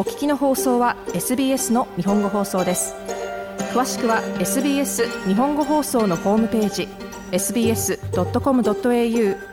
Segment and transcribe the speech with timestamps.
[0.00, 2.94] お聞きの放送は SBS の日本語放送です
[3.74, 6.88] 詳しくは SBS 日本語放送のホームページ
[7.32, 7.98] sbs.com.au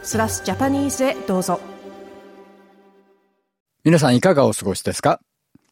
[0.04, 1.60] スラスジャパニーズへどうぞ
[3.84, 5.20] 皆さんいかがお過ごしですか？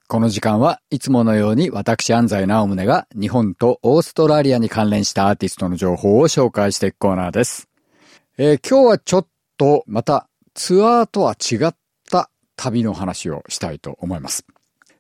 [0.10, 7.70] この時間はいつものように私安西直宗が日本とオーストラリアに関連したアーティストの情報を紹介していくコーナーです。
[8.38, 11.74] えー、今日はちょっとまたツアーとは違っ
[12.12, 14.46] た旅の話をしたいと思います。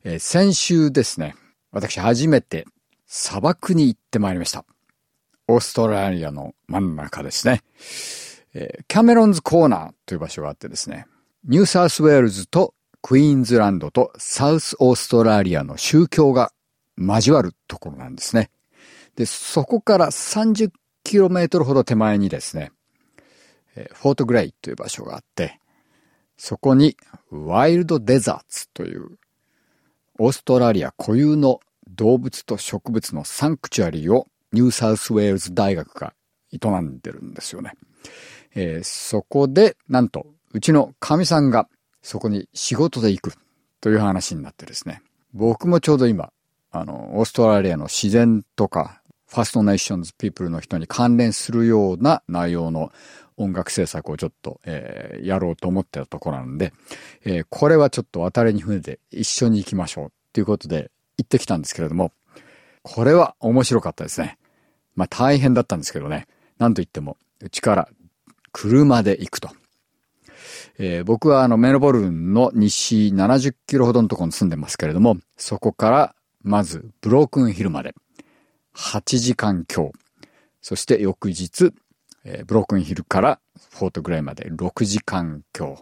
[0.07, 1.35] えー、先週ですね、
[1.71, 2.67] 私初めて
[3.07, 4.63] 砂漠に行ってまいりました。
[5.47, 7.63] オーストラリアの真ん中ですね。
[8.53, 11.07] えー、キャメロンズコーナーという場所があってですね、
[11.45, 16.51] ニューサウスウェールズとクイーンズランドとサウスオーストラリアの州境が
[16.99, 18.51] 交わるところなんですね。
[19.15, 20.69] で、そこから30
[21.03, 22.71] キロメートルほど手前にですね、
[23.73, 25.59] フォートグレイという場所があって、
[26.37, 26.95] そこに
[27.31, 29.17] ワイルドデザーツという
[30.17, 36.13] オーストラリア固有の動物と植物のサンクチュアリーをニューサウスウェールズ大学が
[36.51, 37.73] 営んでるんですよね。
[38.55, 41.67] えー、そこで、なんと、うちのカミさんが
[42.01, 43.33] そこに仕事で行く
[43.81, 45.01] という話になってですね。
[45.33, 46.31] 僕もちょうど今、
[46.71, 52.91] あの、オーストラリアの自然とか、ファストネーションズピープルの人に関連するような内容の
[53.37, 56.73] 音楽制作をちょっと、えー、やろうと思ってたところなんで、
[57.23, 62.11] えー、これはちょっと渡りに船で一緒に行きましょうっていうことで行ってきたんですけれども、
[62.83, 64.37] これは面白かったですね。
[64.95, 66.27] まあ大変だったんですけどね。
[66.57, 67.89] なんと言っても、うちから
[68.51, 69.49] 車で行くと。
[70.77, 77.95] えー、僕はあのメルボルンの西70キロほどのところに住んでますけれども、そこからまずブロークンヒルまで
[78.75, 79.91] 8時間強。
[80.61, 81.71] そして翌日、
[82.25, 83.39] えー、ブロークンヒルから
[83.71, 85.79] フォートグレイまで6時間強。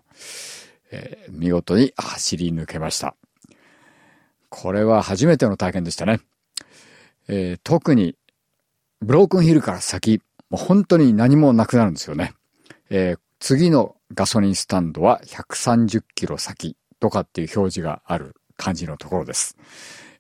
[0.91, 3.15] えー、見事に走り抜けました。
[4.49, 6.19] これは初めての体験でしたね。
[7.27, 8.15] えー、特に
[9.01, 12.33] ブロークンヒルから先、もう本当に何もなくなるんですよね。
[12.89, 19.57] えー、次のガソリンスタンドは130キロ先とかっていう表示がある感じのところです。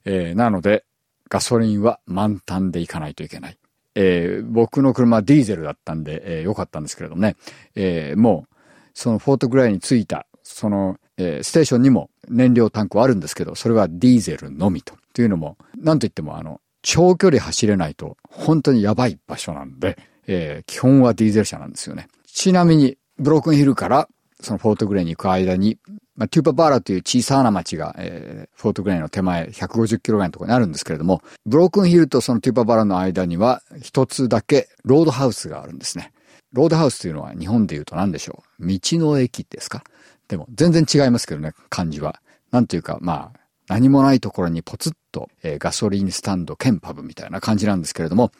[0.05, 0.85] えー、なので、
[1.29, 3.57] ガソリンは満タンで行かないといけない。
[3.95, 7.35] えー、僕の車はディーゼルだったんで、えー、よかったんですけれどもね、
[7.75, 8.55] えー、もう、
[8.93, 14.95] そのフォートグライに着いた、その、えー、ステーションにも燃料タンクはあるんですけど、それはディーゼルのみと。
[15.13, 22.07] というのも、なんといってもあの、長距離走れないと本当にやばい場所なんで、えー、基本はディーゼル車なんですよね。
[22.25, 24.09] ちなみに、ブロークンヒルから
[24.43, 25.77] そのフォートグレイに行く間に、
[26.15, 36.11] まあ、トゥーパバーラという小さな町が、えー、フォートグレイの手前150キロぐらいのところにあるんですけれども、ブロークンヒルとそのトゥーパバーラの間には一つだけロードハウスがあるんですね。
[36.51, 38.67] ロードハウスというのは日本で言うと何でしょう？
[38.67, 39.83] 道の駅ですか？
[40.27, 42.19] でも全然違いますけどね、漢字は。
[42.51, 48.31] なんというか、まあ、何もないところにポツッと、えー、ガソリンスタンド兼パブみたいな感じなんですけれども、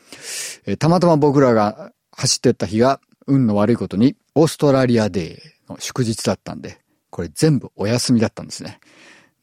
[0.66, 6.80] えー、たまたま僕らが走ってった日が運の悪いことにオーストラリアデー祝日だったんで、
[7.10, 8.80] これ全部お休みだったんですね。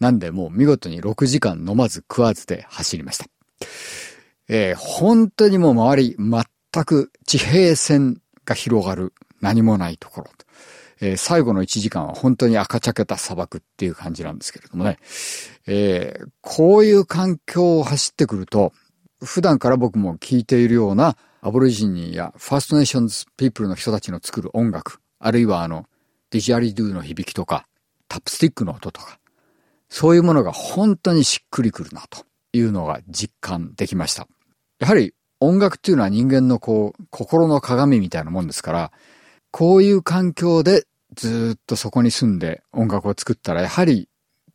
[0.00, 3.26] なんでもう見事に6時間飲まず食わずで走りました。
[4.48, 10.30] えー、本当にもう周り全く地平線が広がる何もないところ。
[11.02, 14.98] えー、最後の1時間は本当に赤茶けた砂漠っていう感じなんですけれどもね。
[15.66, 18.72] えー、こういう環境を走ってくると、
[19.22, 25.86] 普段から僕も聴いているようなアボリジニやファーストネーションズピープルの人たちの作る音楽、あるいはあの、
[26.30, 27.66] ディジャリドゥの響きとか、
[28.08, 29.18] タップスティックの音とか、
[29.88, 34.28] そういうものが本当にしっくりくるなというのが実感できました。
[34.78, 38.92] やはり音楽っていうのは人間のこう、心の鏡みたいなもんですから、
[39.50, 44.08] こういう環境でずっとそこに住んで音楽を作ったら、やはり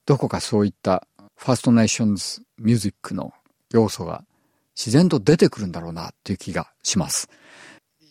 [0.05, 3.33] どこかそういったファーストネーションズミュージックの
[3.71, 4.23] 要素が
[4.75, 7.29] 自然と出てくるんだろうなっていう気がします。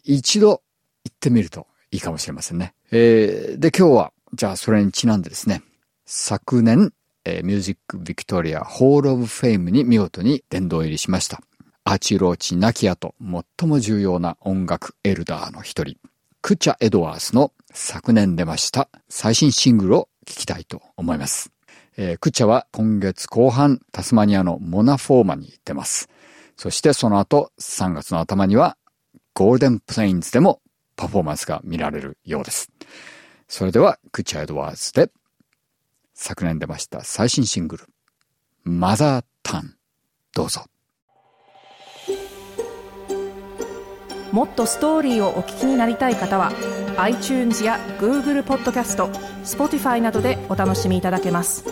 [0.04, 0.62] 一度
[1.04, 2.75] 行ってみるといいかもしれませんね。
[2.91, 5.62] えー、で、今日は、じゃあそれにちなんでですね、
[6.06, 6.93] 昨年、
[7.25, 11.41] えー、ミュージックビクトリアホールオブフェイムに見事に殿堂入りしました。
[11.85, 15.96] アーチー・ローチ亡きあと最も重要な音楽エルダーの一人、
[16.43, 21.52] クチャ・エドワーズの昨年出ました最新シングルを聴きたいと思います。
[21.97, 26.08] えー、クチャは今月後半タスマニアの Mona Foma に出ます。
[26.56, 28.76] そしてその後3月の頭には
[29.32, 30.61] Golden Plains でも
[30.96, 32.70] パフォーマンスが見られるようです。
[33.49, 35.11] それではクチャ・エドワーズで
[36.14, 37.85] 昨年出ました最新シングル
[38.62, 39.76] Mother Tongue
[40.35, 40.64] どうぞ。
[44.32, 46.50] もっとストーリーをお聞きになりたい方は
[46.97, 49.06] iTunes や Google ポッドキャスト
[49.44, 51.64] Spotify などでお楽しみいただけます。